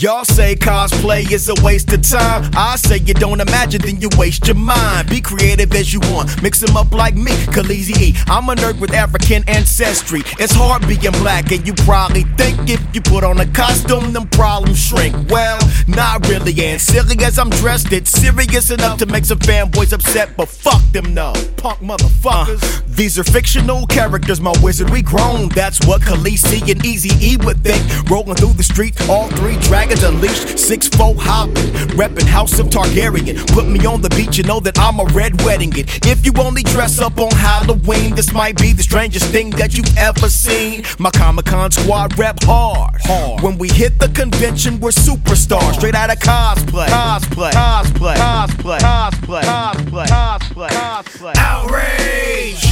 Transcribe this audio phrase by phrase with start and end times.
[0.00, 2.48] Y'all say cosplay is a waste of time.
[2.54, 5.10] I say you don't imagine, then you waste your mind.
[5.10, 8.14] Be creative as you want, mix them up like me, Khaleesi E.
[8.28, 10.20] I'm a nerd with African ancestry.
[10.38, 14.28] It's hard being black, and you probably think if you put on a costume, them
[14.28, 15.16] problems shrink.
[15.28, 15.58] Well,
[15.88, 20.36] not really, and silly as I'm dressed, it's serious enough to make some fanboys upset,
[20.36, 21.32] but fuck them, no.
[21.56, 22.62] Punk motherfuckers.
[22.62, 25.48] Uh, these are fictional characters, my wizard, we grown.
[25.48, 27.82] That's what Khaleesi and Easy E would think.
[28.08, 29.56] Rolling through the street, all three
[29.88, 33.46] dragons unleashed, six four hopping, reppin' House of Targaryen.
[33.52, 36.06] Put me on the beach, you know that I'm a red wedding it.
[36.06, 39.96] If you only dress up on Halloween, this might be the strangest thing that you've
[39.96, 40.84] ever seen.
[40.98, 43.00] My Comic Con squad rep hard.
[43.02, 43.42] hard.
[43.42, 46.86] When we hit the convention, we're superstars, straight out of cosplay.
[46.88, 51.36] Cosplay, cosplay, cosplay, cosplay, cosplay, cosplay, cosplay.
[51.36, 52.64] Outrage!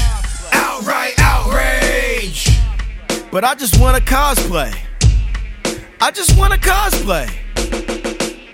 [0.53, 2.51] Outright outrage!
[3.31, 4.86] But I just want to cosplay.
[6.07, 7.29] I just want to cosplay.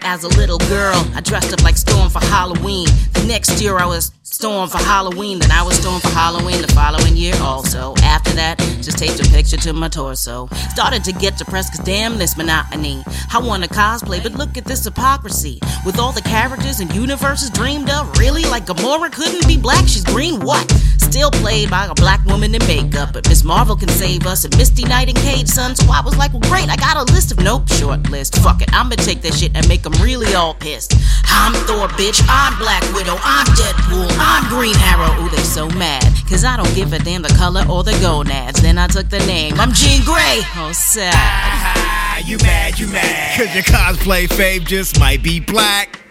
[0.00, 2.86] As a little girl, I dressed up like Storm for Halloween.
[3.12, 5.38] The next year, I was Storm for Halloween.
[5.38, 7.94] Then I was Storm for Halloween the following year, also.
[7.98, 10.48] After that, just taped a picture to my torso.
[10.70, 13.04] Started to get depressed, cause damn this monotony.
[13.30, 15.60] I wanna cosplay, but look at this hypocrisy.
[15.84, 18.44] With all the characters and universes dreamed of, really?
[18.44, 20.72] Like Gamora couldn't be black, she's green, what?
[21.12, 24.56] Still played by a black woman in makeup, but Miss Marvel can save us, and
[24.56, 25.76] Misty Knight and Cage, son.
[25.76, 28.38] So I was like, well, great, I got a list of nope, short list.
[28.38, 30.94] Fuck it, I'ma take that shit and make them really all pissed.
[31.24, 35.22] I'm Thor, bitch, I'm Black Widow, I'm Deadpool, I'm Green Arrow.
[35.22, 38.62] Ooh, they so mad, cause I don't give a damn the color or the gonads.
[38.62, 40.40] Then I took the name, I'm Jean Grey.
[40.56, 41.12] Oh, sad.
[41.14, 43.36] Ah, you mad, you mad.
[43.36, 46.01] Cause your cosplay fave just might be black.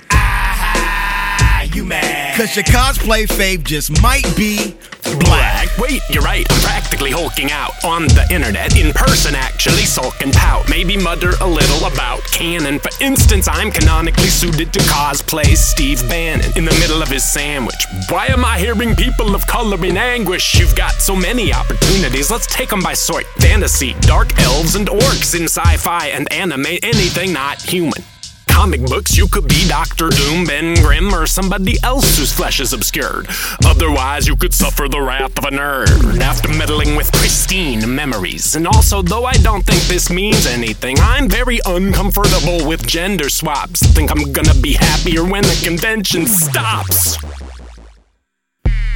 [1.73, 2.37] You mad.
[2.37, 4.75] Cause your cosplay fave just might be
[5.19, 5.69] black.
[5.77, 6.45] Wait, you're right.
[6.49, 8.77] I'm practically hulking out on the internet.
[8.77, 10.69] In person, actually, sulk and pout.
[10.69, 12.79] Maybe mutter a little about canon.
[12.79, 17.85] For instance, I'm canonically suited to cosplay Steve Bannon in the middle of his sandwich.
[18.09, 20.59] Why am I hearing people of color in anguish?
[20.59, 22.29] You've got so many opportunities.
[22.29, 23.25] Let's take them by sort.
[23.39, 28.03] Fantasy, dark elves, and orcs in sci fi and anime, anything not human
[28.51, 32.73] comic books, you could be Doctor Doom, Ben Grimm, or somebody else whose flesh is
[32.73, 33.27] obscured.
[33.65, 38.55] Otherwise, you could suffer the wrath of a nerd after meddling with pristine memories.
[38.55, 43.79] And also, though I don't think this means anything, I'm very uncomfortable with gender swaps.
[43.93, 47.17] Think I'm gonna be happier when the convention stops.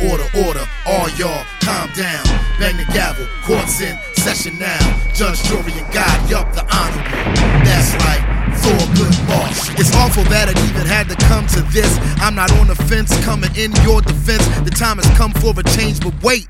[0.02, 2.24] Order, order, all y'all, calm down.
[2.60, 4.80] Bang the gavel, court's in session now.
[5.14, 7.34] Judge, jury, and God, yup, the honorable.
[7.64, 8.35] That's right,
[8.66, 9.70] Thurgood boss.
[9.80, 12.00] It's awful that it even had to come to this.
[12.18, 14.42] I'm not on the fence, coming in your defense.
[14.66, 16.48] The time has come for a change, but wait.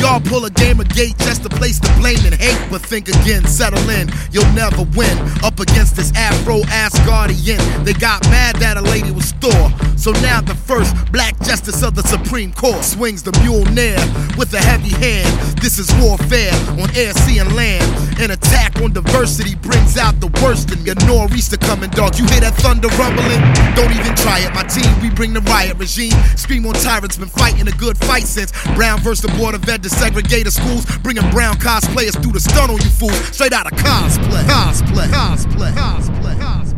[0.00, 2.60] Y'all pull a Gamergate just to place the blame and hate.
[2.70, 5.16] But think again, settle in, you'll never win.
[5.42, 9.70] Up against this afro ass guardian, They got mad that a lady was Thor.
[9.96, 13.96] So now the first black justice of the Supreme Court swings the Mjolnir
[14.36, 15.30] with a heavy hand.
[15.62, 17.84] This is warfare on air, sea, and land.
[18.20, 22.18] An attack on diversity brings out the worst in your nor'easter coming, dog.
[22.18, 23.42] You hear that thunder rumbling?
[23.74, 24.54] Don't even try it.
[24.54, 26.14] My team, we bring the riot regime.
[26.36, 29.82] Scream on tyrants, been fighting a good fight since Brown versus the Board of Ed
[29.82, 33.18] desegregated schools, bringing brown cosplayers through the stun on you fools.
[33.34, 36.73] Straight out of cosplay, cosplay, cosplay, cosplay, cosplay.